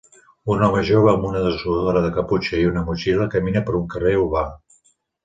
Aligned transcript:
Un 0.53 0.61
home 0.67 0.79
jove 0.89 1.11
amb 1.11 1.27
una 1.31 1.43
dessuadora 1.47 2.01
de 2.05 2.09
caputxa 2.15 2.57
i 2.61 2.63
una 2.71 2.83
motxilla 2.87 3.29
camina 3.37 3.63
per 3.69 3.77
un 3.81 3.85
carrer 3.93 4.15
urbà. 4.23 4.43